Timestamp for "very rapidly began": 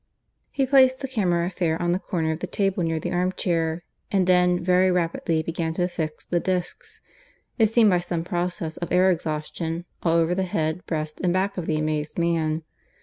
4.63-5.75